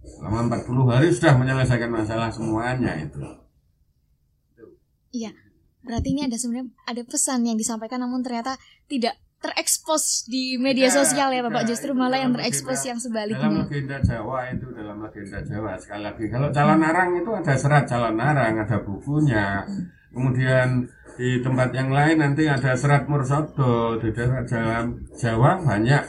[0.06, 3.18] Selama 40 hari sudah menyelesaikan masalah semuanya itu.
[5.10, 5.34] Iya.
[5.82, 8.54] Berarti ini ada sebenarnya ada pesan yang disampaikan namun ternyata
[8.86, 11.62] tidak terekspos di media ya, sosial ya Bapak.
[11.66, 16.24] Justru malah yang terekspos yang sebaliknya dalam legenda Jawa itu dalam legenda Jawa sekali lagi.
[16.26, 19.62] Kalau calon narang itu ada serat calon narang ada bukunya.
[20.10, 23.98] Kemudian di tempat yang lain nanti ada serat mursodo.
[24.02, 26.02] Di daerah dalam Jawa banyak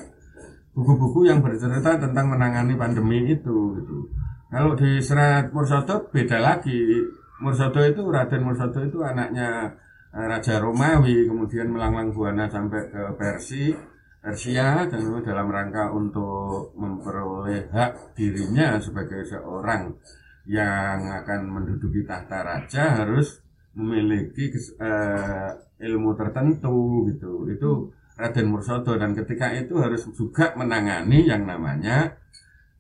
[0.74, 3.98] buku-buku yang bercerita tentang menangani pandemi itu gitu.
[4.50, 6.82] Kalau di serat mursodo beda lagi.
[7.40, 9.72] Mursodo itu Raden Mursodo itu anaknya
[10.10, 13.78] Raja Romawi kemudian melanglang buana sampai ke Persia
[14.20, 19.96] Persia dan itu dalam rangka untuk memperoleh hak dirinya sebagai seorang
[20.44, 23.40] yang akan menduduki tahta raja harus
[23.80, 24.52] memiliki
[24.84, 27.48] uh, ilmu tertentu gitu.
[27.48, 32.20] Itu Raden Mursodo dan ketika itu harus juga menangani yang namanya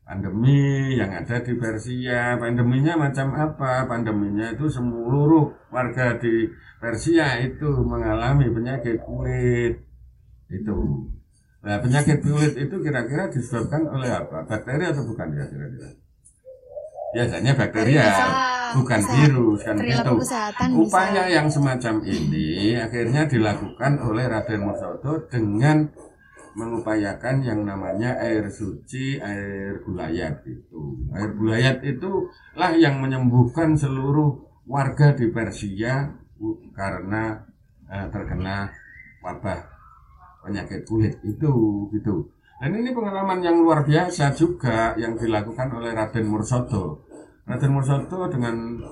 [0.10, 2.34] pandemi yang ada di Persia.
[2.42, 3.86] Pandeminya macam apa?
[3.86, 6.50] Pandeminya itu seluruh warga di
[6.82, 9.86] Persia itu mengalami penyakit kulit.
[10.50, 11.06] Itu.
[11.62, 14.50] Nah, penyakit kulit itu kira-kira disebabkan oleh apa?
[14.50, 15.90] Bakteri atau bukan ya kira-kira?
[17.10, 18.06] Biasanya bakteri ya,
[18.78, 20.14] bukan bisa, virus kan itu.
[20.78, 21.34] Upaya bisa.
[21.34, 25.90] yang semacam ini akhirnya dilakukan oleh Raden Musodo dengan
[26.58, 31.10] mengupayakan yang namanya air suci, air gulayat itu.
[31.14, 34.38] Air gulayat itu lah yang menyembuhkan seluruh
[34.70, 36.10] warga di Persia
[36.74, 37.38] karena
[37.90, 38.70] eh, terkena
[39.26, 39.60] wabah
[40.46, 41.54] penyakit kulit itu
[41.94, 42.30] gitu.
[42.60, 47.08] Dan ini pengalaman yang luar biasa juga yang dilakukan oleh Raden Mursodo.
[47.48, 48.84] Raden Mursodo dengan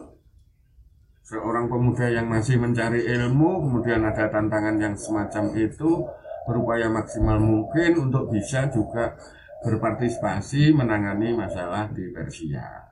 [1.28, 6.08] seorang pemuda yang masih mencari ilmu, kemudian ada tantangan yang semacam itu,
[6.48, 9.20] berupaya maksimal mungkin untuk bisa juga
[9.68, 12.88] berpartisipasi menangani masalah di Persia.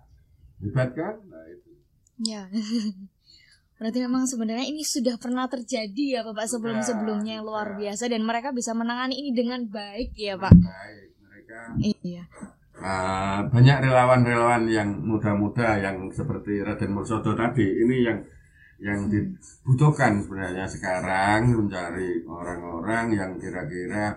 [0.59, 1.15] Hebat kan?
[1.23, 1.71] Nah, itu.
[2.19, 2.43] Ya.
[3.79, 8.55] Berarti memang sebenarnya ini sudah pernah terjadi ya Bapak sebelum-sebelumnya yang luar biasa dan mereka
[8.55, 10.55] bisa menangani ini dengan baik ya Pak.
[10.55, 11.59] Baik, mereka.
[11.83, 12.23] Iya.
[12.75, 18.19] Uh, banyak relawan-relawan yang muda-muda yang seperti Raden Mursodo tadi ini yang
[18.79, 24.11] yang dibutuhkan sebenarnya sekarang mencari orang-orang yang kira-kira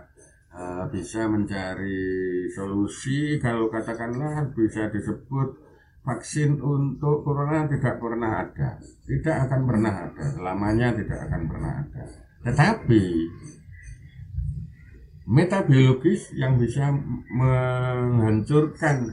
[0.50, 3.38] uh, bisa mencari solusi.
[3.38, 5.54] Kalau katakanlah bisa disebut
[6.02, 8.82] vaksin untuk corona tidak pernah ada.
[9.06, 10.24] Tidak akan pernah ada.
[10.26, 12.02] Selamanya tidak akan pernah ada.
[12.42, 13.04] Tetapi
[15.28, 16.88] metabiologis yang bisa
[17.30, 19.06] menghancurkan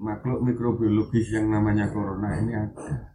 [0.00, 3.14] makhluk mikrobiologis yang namanya corona ini ada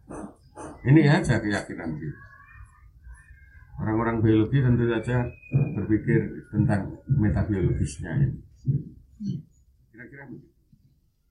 [0.84, 2.20] ini aja keyakinan kita.
[3.80, 5.24] Orang-orang biologi tentu saja
[5.72, 8.38] berpikir tentang metabiologisnya ini.
[9.88, 10.48] Kira-kira begitu.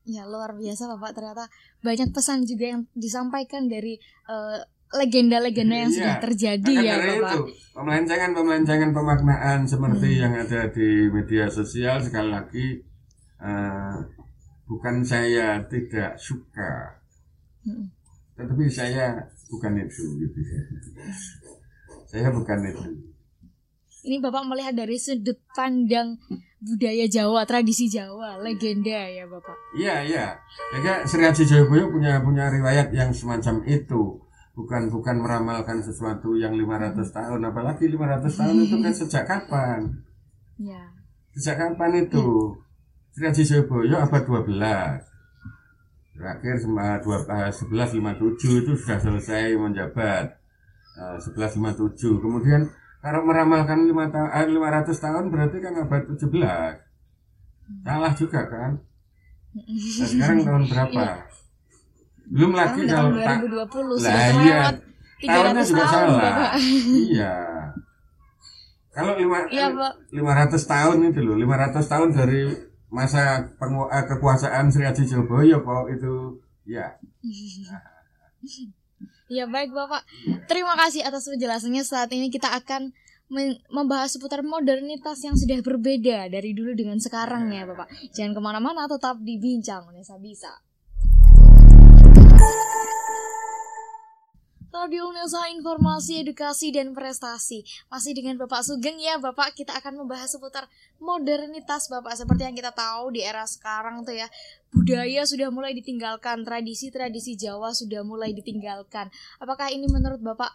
[0.10, 1.46] Ya luar biasa Bapak ternyata
[1.86, 4.58] banyak pesan juga yang disampaikan dari uh,
[4.98, 5.98] legenda-legenda yang iya.
[6.02, 7.34] sudah terjadi ya Bapak.
[7.38, 7.42] Itu,
[7.78, 10.22] pemancangan-pemancangan pemaknaan seperti hmm.
[10.26, 12.82] yang ada di media sosial sekali lagi
[13.46, 13.94] uh,
[14.66, 16.98] bukan saya tidak suka.
[17.62, 17.99] Hmm
[18.40, 19.20] tetapi saya
[19.52, 20.40] bukan itu gitu.
[22.08, 23.10] Saya bukan itu
[24.08, 26.16] ini bapak melihat dari sudut pandang
[26.64, 29.56] budaya Jawa tradisi Jawa legenda ya bapak.
[29.76, 30.26] Iya iya.
[30.80, 34.24] Ya Sri Haji Jayaboyo punya punya riwayat yang semacam itu.
[34.56, 37.40] Bukan bukan meramalkan sesuatu yang 500 tahun.
[37.48, 39.80] Apalagi 500 tahun itu kan sejak kapan?
[40.60, 40.96] Ya
[41.36, 42.56] sejak kapan itu?
[43.12, 45.09] Sri Haji Jayaboyo abad 12
[46.20, 50.36] terakhir sembilan dua eh, sebelas lima tujuh itu sudah selesai menjabat
[51.24, 52.68] sebelas lima tujuh kemudian
[53.00, 56.76] kalau meramalkan lima tahun lima ratus tahun berarti kan abad tujuh belas
[57.88, 58.72] salah juga kan
[59.56, 61.16] nah, sekarang tahun berapa Iya.
[62.30, 64.60] belum lagi kalau tak 2020 Lah, iya.
[65.24, 66.52] tahunnya 300 juga tahun salah Bapak.
[67.08, 67.36] iya
[68.90, 69.94] kalau lima Pak.
[70.12, 72.42] 500 tahun itu loh 500 tahun dari
[72.90, 76.14] masa pengu- eh, kekuasaan Sri Haji Joboyo kok itu
[76.66, 76.98] ya
[79.30, 80.02] Ya baik Bapak.
[80.50, 81.86] Terima kasih atas penjelasannya.
[81.86, 82.90] Saat ini kita akan
[83.70, 87.86] membahas seputar modernitas yang sudah berbeda dari dulu dengan sekarang ya Bapak.
[88.10, 90.50] Jangan ke mana-mana, tetap di Bincang Unesa Bisa.
[94.70, 99.18] Radio Unesa Informasi, Edukasi, dan Prestasi Masih dengan Bapak Sugeng ya.
[99.18, 100.70] Bapak Kita akan membahas seputar
[101.02, 102.14] modernitas Bapak.
[102.14, 104.30] Seperti yang kita tahu di era sekarang tuh ya
[104.70, 109.10] Budaya sudah mulai ditinggalkan Tradisi-tradisi Jawa sudah mulai ditinggalkan.
[109.42, 110.54] Apakah ini menurut Bapak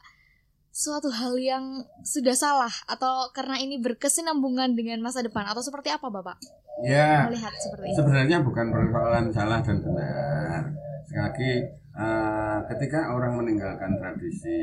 [0.70, 2.70] suatu hal yang sudah salah?
[2.86, 5.42] Atau karena ini berkesinambungan dengan masa depan?
[5.50, 6.38] Atau seperti apa Bapak?
[6.86, 7.98] Ya melihat seperti ini.
[7.98, 10.62] sebenarnya bukan persoalan salah dan benar.
[11.02, 11.52] Sekali lagi
[11.94, 14.60] eh, ketika orang meninggalkan tradisi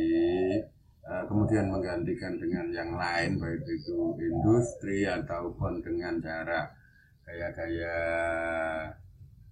[1.02, 6.68] eh, kemudian menggantikan dengan yang lain baik itu industri ataupun dengan cara
[7.26, 7.98] gaya-gaya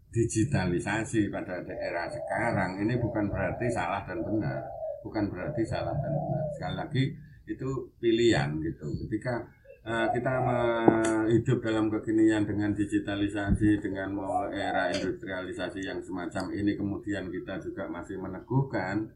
[0.10, 4.66] digitalisasi pada daerah sekarang ini bukan berarti salah dan benar.
[5.06, 6.44] Bukan berarti salah dan benar.
[6.58, 7.04] Sekali lagi
[7.46, 7.70] itu
[8.02, 8.88] pilihan gitu.
[9.06, 9.46] Ketika
[9.88, 14.18] kita me- hidup dalam kekinian dengan digitalisasi dengan
[14.52, 16.76] era industrialisasi yang semacam ini.
[16.76, 19.08] Kemudian kita juga masih meneguhkan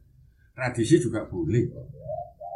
[0.54, 1.66] tradisi juga boleh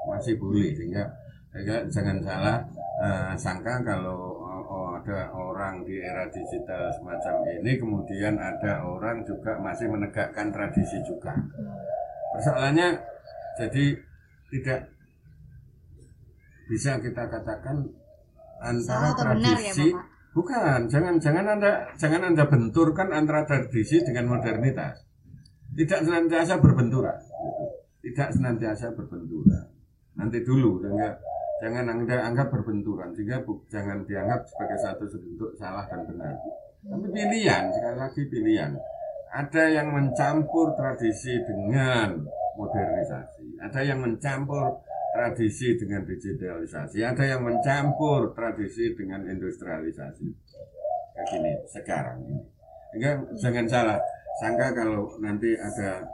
[0.07, 1.03] masih boleh sehingga,
[1.51, 2.57] sehingga jangan salah
[3.03, 9.59] eh, sangka kalau oh, ada orang di era digital semacam ini kemudian ada orang juga
[9.59, 11.35] masih menegakkan tradisi juga.
[12.33, 12.97] Persoalannya
[13.59, 13.85] jadi
[14.47, 14.79] tidak
[16.67, 17.87] bisa kita katakan
[18.59, 20.05] antara Salah atau benar ya, tradisi Bapak?
[20.35, 25.01] bukan jangan jangan anda jangan anda benturkan antara tradisi dengan modernitas
[25.77, 27.65] tidak senantiasa berbenturan gitu.
[28.11, 29.65] tidak senantiasa berbenturan
[30.17, 31.09] nanti dulu sehingga
[31.57, 36.33] jangan anda anggap berbenturan sehingga bu- jangan dianggap sebagai satu bentuk salah dan benar
[36.85, 38.71] tapi pilihan sekali lagi pilihan
[39.27, 42.25] ada yang mencampur tradisi dengan
[42.57, 44.81] modernisasi ada yang mencampur
[45.17, 47.01] tradisi dengan digitalisasi.
[47.01, 50.27] Ada yang mencampur tradisi dengan industrialisasi.
[51.17, 52.37] Kayak gini sekarang ini.
[52.93, 53.99] Sehingga jangan salah.
[54.37, 56.05] Sangka kalau nanti ada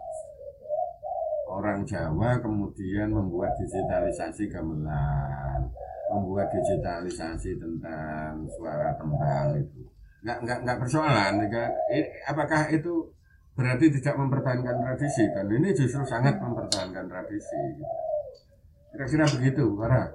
[1.52, 5.68] orang Jawa kemudian membuat digitalisasi gamelan
[6.08, 9.84] membuat digitalisasi tentang suara tembang itu.
[10.24, 11.44] Nggak nggak nggak persoalan
[11.92, 13.12] i- apakah itu
[13.60, 15.28] berarti tidak mempertahankan tradisi?
[15.36, 17.84] Dan ini justru sangat mempertahankan tradisi
[18.94, 20.08] kira-kira begitu Farah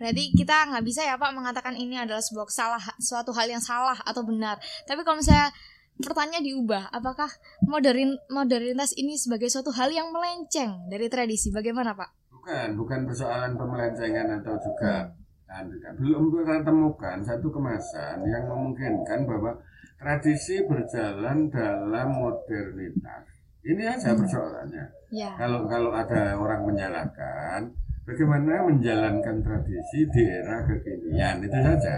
[0.00, 4.00] Berarti kita nggak bisa ya Pak mengatakan ini adalah sebuah salah suatu hal yang salah
[4.00, 4.56] atau benar.
[4.88, 5.52] Tapi kalau misalnya
[6.00, 7.28] pertanyaan diubah, apakah
[7.68, 11.52] modern modernitas ini sebagai suatu hal yang melenceng dari tradisi?
[11.52, 12.20] Bagaimana Pak?
[12.40, 15.12] bukan bukan persoalan pemelencengan atau juga
[15.50, 15.92] tidak.
[16.00, 19.60] belum kita temukan satu kemasan yang memungkinkan bahwa
[20.00, 23.29] tradisi berjalan dalam modernitas
[23.62, 25.34] ini aja persoalannya Ya.
[25.34, 27.66] kalau kalau ada orang menyalahkan
[28.06, 31.96] bagaimana menjalankan tradisi di era kekinian itu saja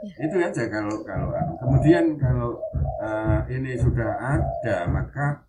[0.00, 0.14] Ya.
[0.18, 1.52] itu aja kalau kalau anu.
[1.60, 2.56] kemudian kalau
[2.98, 5.44] eh, ini sudah ada maka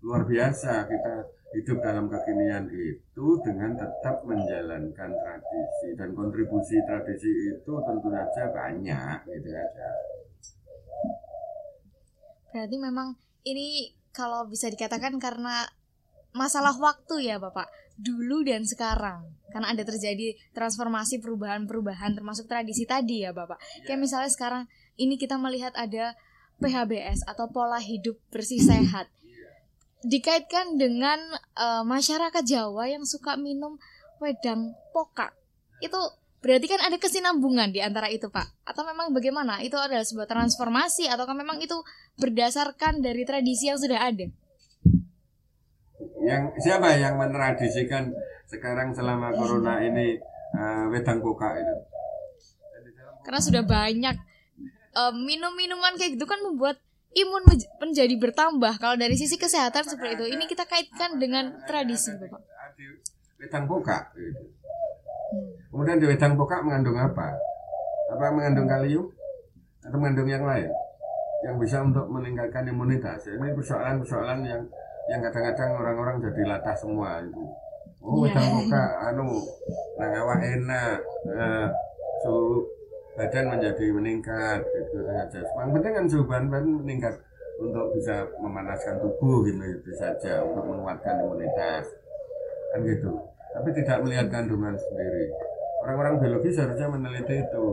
[0.00, 1.14] luar biasa kita
[1.52, 9.18] hidup dalam kekinian itu dengan tetap menjalankan tradisi dan kontribusi tradisi itu tentu saja banyak
[9.28, 9.88] gitu aja
[12.50, 15.66] Berarti memang ini kalau bisa dikatakan karena
[16.34, 17.66] masalah waktu ya Bapak.
[18.00, 19.26] Dulu dan sekarang.
[19.50, 23.58] Karena ada terjadi transformasi perubahan-perubahan termasuk tradisi tadi ya Bapak.
[23.86, 24.62] Kayak misalnya sekarang
[24.96, 26.14] ini kita melihat ada
[26.60, 29.08] PHBS atau pola hidup bersih sehat.
[30.00, 31.18] Dikaitkan dengan
[31.56, 33.76] eh, masyarakat Jawa yang suka minum
[34.20, 35.34] wedang pokak.
[35.80, 35.98] Itu
[36.40, 38.64] berarti kan ada kesinambungan di antara itu Pak.
[38.64, 39.60] Atau memang bagaimana?
[39.60, 41.76] Itu adalah sebuah transformasi ataukah memang itu
[42.16, 44.26] berdasarkan dari tradisi yang sudah ada.
[46.20, 48.12] yang siapa yang mentradisikan
[48.48, 50.16] sekarang selama corona ini
[50.56, 51.74] eh, wedang koka itu
[53.24, 54.16] Karena sudah banyak
[54.96, 56.80] eh, minum-minuman kayak gitu kan membuat
[57.16, 58.78] imun menj- menjadi bertambah.
[58.80, 62.40] Kalau dari sisi kesehatan seperti itu, ini kita kaitkan dengan tradisi, Bapak.
[63.40, 64.59] wedang koka gitu.
[65.30, 65.50] Hmm.
[65.70, 67.38] kemudian di wedang koka mengandung apa
[68.10, 69.06] apa mengandung kalium
[69.86, 70.70] atau mengandung yang lain
[71.40, 73.24] yang bisa untuk meningkatkan imunitas.
[73.24, 74.62] Ini persoalan-persoalan yang
[75.08, 77.42] yang kadang-kadang orang-orang jadi latah semua itu.
[78.00, 78.44] Oh, yeah.
[78.44, 79.40] muka anu
[79.96, 81.00] nang awak enak.
[81.28, 81.66] Eh,
[82.24, 82.64] suhu
[83.16, 85.40] badan menjadi meningkat gitu saja.
[85.40, 87.14] Yang penting kan suhu badan meningkat
[87.60, 91.84] untuk bisa memanaskan tubuh gitu itu saja untuk menguatkan imunitas
[92.72, 93.12] kan gitu
[93.50, 95.30] tapi tidak melihat kandungan sendiri.
[95.80, 97.66] Orang-orang biologis harusnya meneliti itu.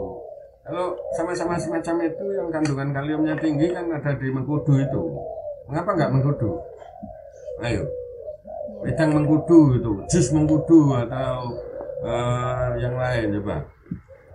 [0.67, 5.03] Kalau sama-sama semacam itu yang kandungan kaliumnya tinggi kan ada di mengkudu itu.
[5.67, 6.51] Mengapa nggak mengkudu?
[7.63, 7.83] Ayo.
[8.83, 11.55] Wedang mengkudu itu jus mengkudu atau
[12.03, 13.63] eh, yang lain coba.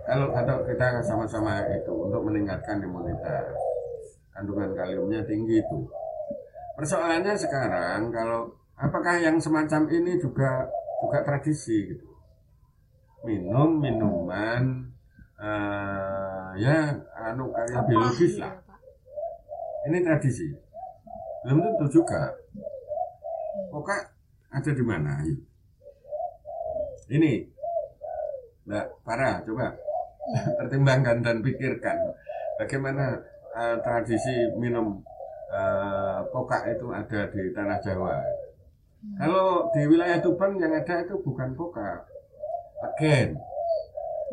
[0.03, 3.55] Kalau atau kita sama-sama itu untuk meningkatkan imunitas.
[4.33, 5.79] Kandungan kaliumnya tinggi itu.
[6.73, 10.65] Persoalannya sekarang kalau apakah yang semacam ini juga
[11.03, 12.07] juga tradisi gitu?
[13.27, 14.87] Minum minuman
[15.35, 16.95] eh, ya
[17.27, 18.55] anu karya biologis lah.
[19.91, 20.47] Ini tradisi.
[21.43, 22.31] Belum tentu juga.
[23.67, 24.01] Pokok
[24.47, 25.19] ada di mana?
[27.11, 27.33] Ini.
[28.63, 29.75] Mbak Farah coba.
[30.55, 31.99] Pertimbangkan dan pikirkan.
[32.55, 33.19] Bagaimana
[33.59, 35.03] eh, tradisi minum
[35.51, 38.42] eh, pokak itu ada di tanah Jawa
[39.19, 42.07] kalau di wilayah Tuban yang ada itu bukan pokak
[42.83, 43.35] legen.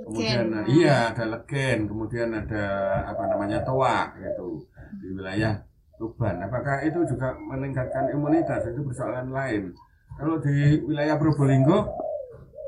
[0.00, 0.64] Kemudian Ken.
[0.72, 2.64] iya ada legen kemudian ada
[3.04, 4.64] apa namanya toa gitu.
[5.02, 5.61] Di wilayah
[6.00, 6.40] Tuban.
[6.40, 8.64] Apakah itu juga meningkatkan imunitas?
[8.70, 9.74] Itu persoalan lain.
[10.16, 11.85] Kalau di wilayah Probolinggo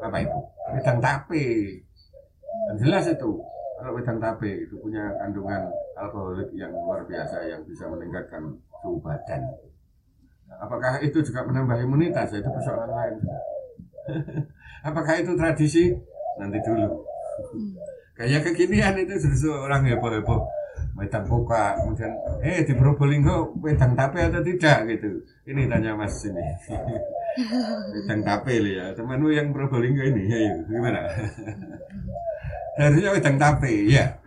[0.04, 0.38] apa itu?
[0.76, 1.46] Wedang tape.
[2.68, 3.40] Dan jelas itu
[3.80, 9.42] kalau wedang tape itu punya kandungan alkoholik yang luar biasa yang bisa meningkatkan suhu badan
[10.62, 12.30] apakah itu juga menambah imunitas?
[12.30, 13.14] Itu persoalan lain.
[14.88, 15.94] Apakah itu tradisi?
[16.38, 16.90] Nanti dulu.
[17.32, 17.74] Hmm.
[18.12, 20.42] kayak kekinian itu justru orang heboh-heboh.
[20.92, 22.12] Wedang buka kemudian
[22.44, 24.84] eh di Probolinggo wedang tape atau tidak?
[24.84, 25.24] Gitu.
[25.48, 26.44] Ini tanya mas ini.
[27.96, 28.92] Wedang tape ya.
[28.92, 30.54] Temanmu yang Probolinggo ini ya, ya.
[30.68, 31.00] Gimana?
[32.78, 34.20] Harusnya wedang tape ya.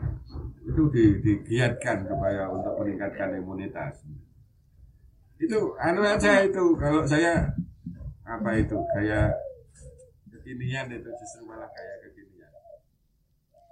[0.66, 4.02] Itu di, digiatkan supaya untuk meningkatkan imunitas
[5.36, 7.52] itu anu aja itu kalau saya
[8.24, 9.36] apa itu kayak
[10.32, 12.50] kekinian itu justru malah kayak kekinian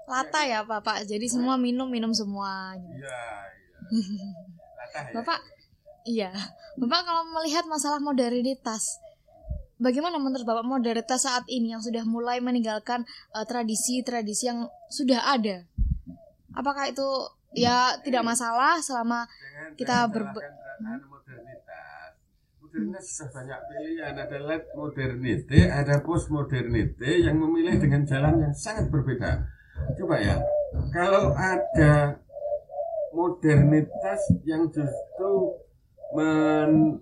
[0.04, 1.08] Lata ya Bapak.
[1.08, 2.76] Jadi semua minum minum semua.
[2.76, 3.16] Iya, iya.
[4.84, 5.14] Latah ya.
[5.16, 5.40] Bapak,
[6.04, 6.32] iya.
[6.76, 9.00] Bapak kalau melihat masalah modernitas,
[9.80, 15.64] bagaimana menurut Bapak modernitas saat ini yang sudah mulai meninggalkan eh, tradisi-tradisi yang sudah ada?
[16.52, 17.08] Apakah itu
[17.56, 21.53] ya tidak masalah selama Jangan- kita jangan modernitas.
[22.74, 24.14] Modernitas sudah banyak pilihan.
[24.18, 29.46] Ada late modernite, ada post modernite yang memilih dengan jalan yang sangat berbeda.
[29.94, 30.42] Coba ya,
[30.90, 32.18] kalau ada
[33.14, 35.54] modernitas yang justru
[36.18, 36.98] men-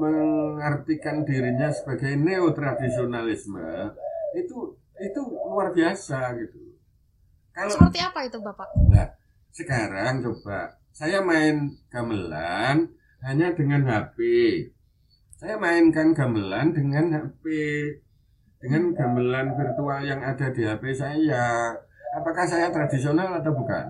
[0.00, 3.92] mengartikan dirinya sebagai neotradisionalisme
[4.32, 4.72] itu
[5.04, 6.80] itu luar biasa gitu.
[7.52, 8.72] Kalau seperti apa itu Bapak?
[8.88, 9.12] Nah,
[9.52, 12.88] sekarang coba saya main gamelan
[13.20, 14.16] hanya dengan HP.
[15.40, 17.44] Saya mainkan gamelan dengan HP.
[18.60, 21.72] Dengan gamelan virtual yang ada di HP saya.
[22.12, 23.88] Apakah saya tradisional atau bukan?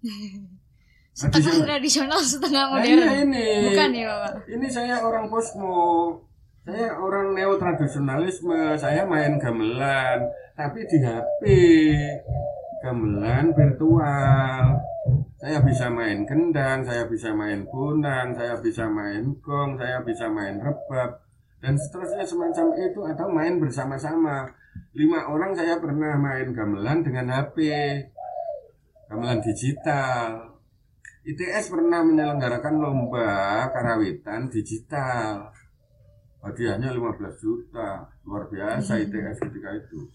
[1.20, 3.28] Setengah tradisional, setengah Nah, modern.
[3.28, 3.70] ini.
[3.70, 4.32] Bukan ya Bapak?
[4.48, 6.16] Ini saya orang posmo.
[6.64, 8.72] Saya orang neotradisionalisme.
[8.80, 10.24] Saya main gamelan,
[10.56, 11.42] tapi di HP.
[12.80, 14.80] Gamelan virtual.
[15.44, 20.56] Saya bisa main kendang, saya bisa main bunang, saya bisa main gong, saya bisa main
[20.56, 21.20] rebab,
[21.60, 24.48] dan seterusnya semacam itu atau main bersama-sama.
[24.96, 27.60] Lima orang saya pernah main gamelan dengan HP,
[29.12, 30.56] gamelan digital.
[31.28, 35.52] ITS pernah menyelenggarakan lomba karawitan digital.
[36.40, 38.08] Hadiahnya 15 juta.
[38.24, 40.08] Luar biasa ITS ketika itu.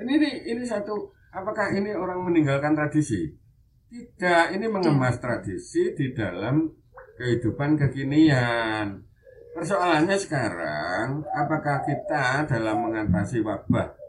[0.00, 3.44] Ini ini, ini satu apakah ini orang meninggalkan tradisi?
[3.86, 6.66] Tidak, ini mengemas tradisi di dalam
[7.16, 9.02] kehidupan kekinian.
[9.54, 14.06] Persoalannya sekarang, apakah kita dalam mengatasi wabah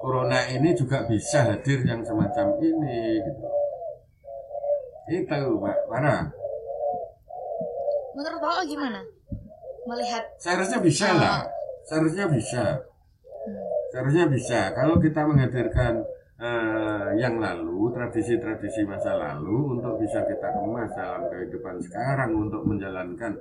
[0.00, 3.46] corona ini juga bisa hadir yang semacam ini gitu.
[5.06, 6.30] Itu Pak Farah.
[8.14, 9.02] Menurut Bapak gimana?
[9.86, 11.46] Melihat Seharusnya bisa lah.
[11.86, 12.86] Seharusnya bisa.
[13.90, 14.74] Seharusnya bisa.
[14.74, 16.02] Kalau kita menghadirkan
[16.40, 23.36] eh, yang lalu, tradisi-tradisi masa lalu untuk bisa kita kemas dalam kehidupan sekarang untuk menjalankan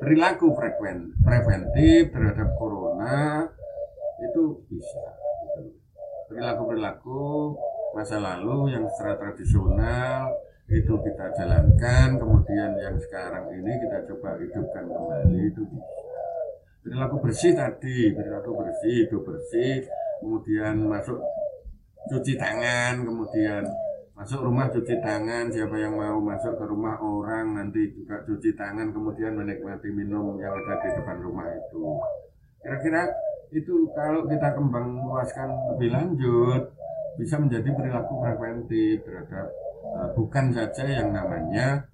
[0.00, 3.46] perilaku frekuen, preventif terhadap corona
[4.20, 5.04] itu bisa.
[5.46, 5.76] gitu.
[6.30, 7.54] Perilaku-perilaku
[7.94, 10.30] masa lalu yang secara tradisional
[10.70, 15.90] itu kita jalankan kemudian yang sekarang ini kita coba hidupkan kembali itu bisa
[16.86, 19.82] perilaku bersih tadi perilaku bersih hidup bersih
[20.22, 21.18] kemudian masuk
[22.08, 23.66] cuci tangan kemudian
[24.16, 28.92] masuk rumah cuci tangan siapa yang mau masuk ke rumah orang nanti juga cuci tangan
[28.92, 31.84] kemudian menikmati minum yang ada di depan rumah itu
[32.60, 33.08] kira-kira
[33.50, 36.62] itu kalau kita kembang luaskan lebih lanjut
[37.18, 39.48] bisa menjadi perilaku preventif terhadap
[39.84, 41.90] uh, bukan saja yang namanya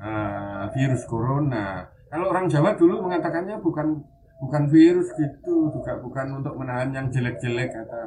[0.00, 1.86] uh, virus corona.
[2.10, 4.02] Kalau orang Jawa dulu mengatakannya bukan
[4.36, 8.02] bukan virus gitu, juga bukan untuk menahan yang jelek-jelek kata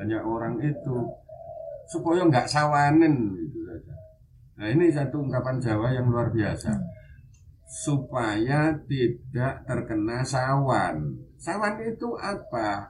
[0.00, 0.96] banyak orang itu
[1.84, 3.94] supaya nggak sawanen gitu saja.
[4.56, 6.72] Nah ini satu ungkapan Jawa yang luar biasa
[7.68, 11.20] supaya tidak terkena sawan.
[11.36, 12.88] Sawan itu apa?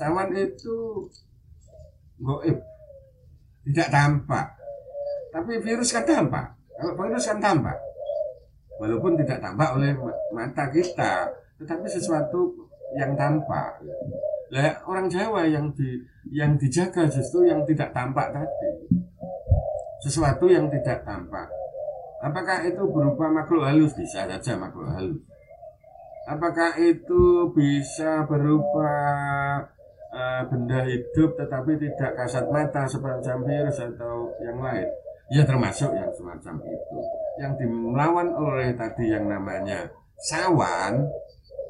[0.00, 1.04] Sawan itu
[2.24, 2.56] goib,
[3.68, 4.56] tidak tampak.
[5.36, 6.56] Tapi virus kan tampak.
[6.80, 7.76] Kalau virus kan tampak.
[8.80, 9.92] Walaupun tidak tampak oleh
[10.32, 11.28] mata kita,
[11.60, 12.56] tetapi sesuatu
[12.96, 13.76] yang tampak.
[14.54, 15.98] Lah orang Jawa yang di
[16.30, 18.70] yang dijaga justru yang tidak tampak tadi.
[20.06, 21.50] Sesuatu yang tidak tampak.
[22.22, 23.92] Apakah itu berupa makhluk halus?
[23.94, 25.20] Bisa saja makhluk halus.
[26.26, 28.90] Apakah itu bisa berupa
[30.10, 34.90] uh, benda hidup tetapi tidak kasat mata seperti virus atau yang lain?
[35.30, 36.98] Ya termasuk yang semacam itu.
[37.42, 41.06] Yang dimelawan oleh tadi yang namanya sawan.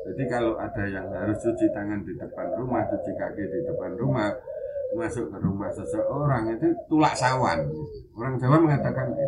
[0.06, 4.30] Jadi kalau ada yang harus cuci tangan di depan rumah, cuci kaki di depan rumah,
[4.94, 7.66] masuk ke rumah seseorang itu tulak sawan.
[8.14, 9.26] Orang Jawa mengatakan itu.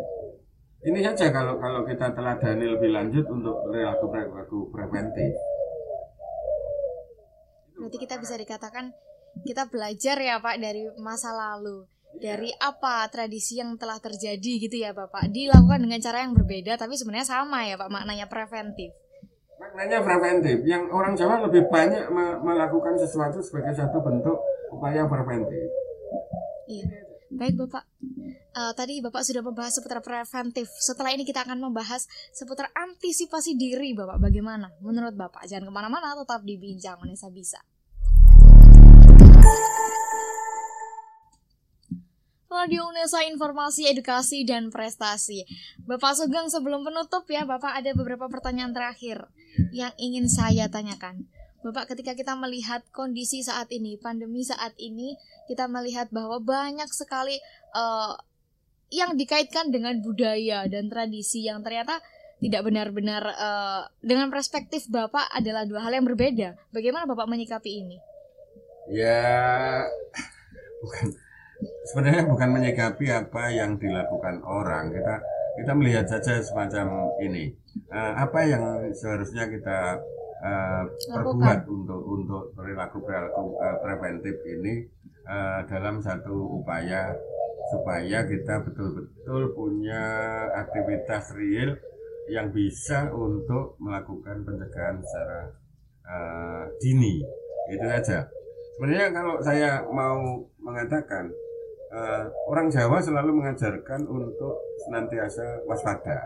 [0.79, 5.35] Ini saja kalau kalau kita teladani lebih lanjut untuk perilaku perilaku preventif.
[7.75, 8.95] Berarti kita bisa dikatakan
[9.43, 11.83] kita belajar ya Pak dari masa lalu
[12.17, 16.97] dari apa tradisi yang telah terjadi gitu ya Bapak dilakukan dengan cara yang berbeda tapi
[16.97, 18.89] sebenarnya sama ya Pak maknanya preventif
[19.59, 20.63] maknanya preventif.
[20.63, 22.07] Yang orang Jawa lebih banyak
[22.41, 24.39] melakukan sesuatu sebagai satu bentuk
[24.71, 25.67] upaya preventif.
[26.65, 27.05] Iya.
[27.29, 27.85] Baik Bapak.
[28.57, 30.65] Uh, tadi Bapak sudah membahas seputar preventif.
[30.81, 34.17] Setelah ini kita akan membahas seputar antisipasi diri Bapak.
[34.17, 34.73] Bagaimana?
[34.81, 37.61] Menurut Bapak jangan ke mana-mana tetap di bincang Unesa bisa
[42.49, 45.45] Radio Unesa Informasi, Edukasi, dan Prestasi.
[45.85, 49.29] Bapak Sugeng sebelum penutup ya, Bapak ada beberapa pertanyaan terakhir
[49.69, 51.29] yang ingin saya tanyakan.
[51.61, 55.13] Bapak ketika kita melihat kondisi saat ini, pandemi saat ini,
[55.45, 57.37] kita melihat bahwa banyak sekali
[57.77, 58.17] uh,
[58.89, 62.01] yang dikaitkan dengan budaya dan tradisi yang ternyata
[62.41, 66.57] tidak benar-benar uh, dengan perspektif Bapak adalah dua hal yang berbeda.
[66.73, 68.01] Bagaimana Bapak menyikapi ini?
[68.89, 69.85] Ya,
[70.81, 71.28] bukan
[71.87, 74.91] sebenarnya bukan menyikapi apa yang dilakukan orang.
[74.93, 75.15] Kita
[75.59, 77.51] kita melihat saja semacam ini.
[77.91, 78.63] Uh, apa yang
[78.95, 79.99] seharusnya kita
[80.39, 84.87] uh, perbuat untuk untuk perilaku perilaku uh, preventif ini
[85.27, 87.11] uh, dalam satu upaya
[87.69, 90.03] supaya kita betul-betul punya
[90.57, 91.77] aktivitas real
[92.29, 95.41] yang bisa untuk melakukan pencegahan secara
[96.07, 97.21] uh, dini.
[97.69, 98.25] Itu saja.
[98.77, 101.29] Sebenarnya kalau saya mau mengatakan
[101.93, 106.25] uh, orang Jawa selalu mengajarkan untuk senantiasa waspada.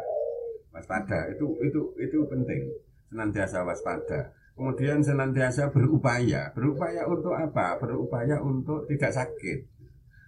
[0.74, 2.72] Waspada itu itu itu penting.
[3.12, 4.34] Senantiasa waspada.
[4.54, 6.54] Kemudian senantiasa berupaya.
[6.54, 7.78] Berupaya untuk apa?
[7.82, 9.60] Berupaya untuk tidak sakit.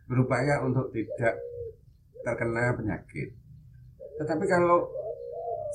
[0.10, 1.38] Berupaya untuk tidak
[2.26, 3.30] terkena penyakit.
[4.18, 4.90] Tetapi kalau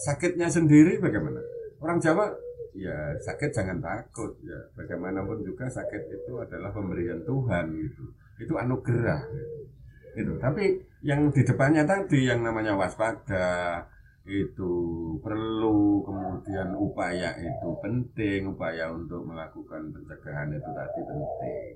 [0.02, 1.38] sakitnya sendiri bagaimana?
[1.78, 2.34] Orang Jawa
[2.74, 4.58] ya sakit jangan takut ya.
[4.76, 8.04] Bagaimanapun juga sakit itu adalah pemberian Tuhan gitu.
[8.40, 9.20] Itu anugerah
[10.14, 10.74] itu tapi
[11.06, 13.78] yang di depannya tadi yang namanya waspada
[14.26, 14.72] itu
[15.24, 21.74] perlu kemudian upaya itu penting upaya untuk melakukan pencegahan itu tadi penting.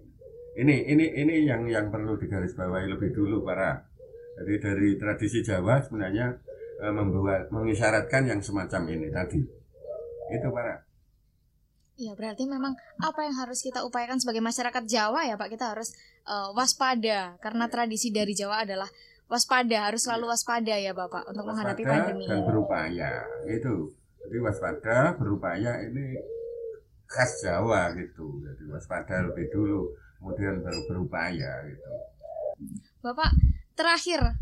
[0.54, 3.82] Ini ini ini yang yang perlu digarisbawahi lebih dulu para
[4.38, 6.30] jadi dari tradisi Jawa sebenarnya
[6.78, 9.40] e, membuat mengisyaratkan yang semacam ini tadi
[10.32, 10.84] itu para
[11.94, 15.94] Iya, berarti memang apa yang harus kita upayakan sebagai masyarakat Jawa ya Pak, kita harus
[16.26, 18.90] uh, waspada karena tradisi dari Jawa adalah
[19.30, 22.26] waspada, harus selalu waspada ya Bapak untuk waspada menghadapi pandemi.
[22.26, 23.94] Dan berupaya, itu.
[24.26, 26.18] Jadi waspada, berupaya ini
[27.06, 28.42] khas Jawa gitu.
[28.42, 31.90] Jadi waspada lebih dulu, kemudian baru berupaya gitu.
[33.06, 33.30] Bapak,
[33.78, 34.34] terakhir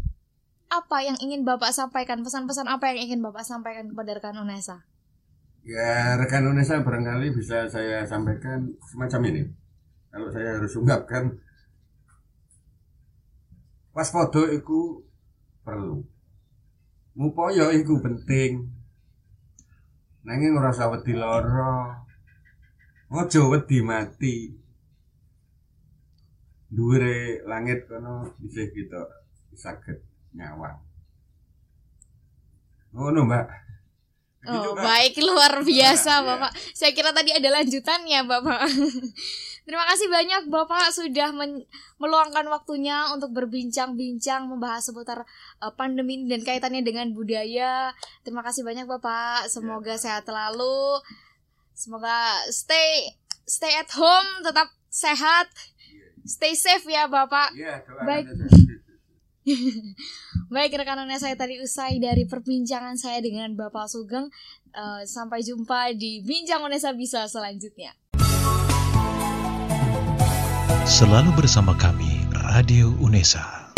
[0.73, 4.89] apa yang ingin Bapak sampaikan, pesan-pesan apa yang ingin Bapak sampaikan kepada rekan Unesa?
[5.63, 9.43] Ya, rekan Indonesia barangkali bisa saya sampaikan semacam ini.
[10.11, 11.39] Kalau saya harus ungkapkan,
[13.95, 15.07] waspada itu
[15.63, 16.03] perlu.
[17.15, 18.67] ngupaya iku penting.
[20.27, 22.03] Nanging usah wedi lara.
[23.13, 24.37] Aja wedi mati.
[26.73, 28.99] Dhuwure langit kono isih kita
[29.53, 30.01] saged
[30.33, 30.81] nyawang.
[32.97, 33.45] Ngono mbak
[34.43, 34.83] Oh, Begitu, Kak.
[34.83, 36.27] baik luar biasa, Iya.
[36.27, 36.51] Bapak.
[36.75, 38.61] Saya kira tadi ada lanjutannya, Bapak.
[39.67, 41.63] Terima kasih banyak Bapak sudah men-
[42.03, 45.23] meluangkan waktunya untuk berbincang-bincang membahas seputar
[45.63, 47.95] uh, pandemi dan kaitannya dengan budaya.
[48.27, 49.47] Terima kasih banyak Bapak.
[49.47, 50.99] Semoga sehat selalu.
[51.79, 53.15] Semoga stay
[53.47, 55.47] stay at home, tetap sehat.
[56.27, 57.55] Stay safe ya, Bapak.
[57.55, 58.27] Iya, doakan Baik.
[60.55, 64.31] Baik rekan-rekan saya tadi usai dari perbincangan saya dengan Bapak Sugeng.
[64.73, 67.93] Eh, sampai jumpa di Bincang Unesa Bisa selanjutnya.
[70.83, 73.72] Selalu bersama kami, Radio UNESA.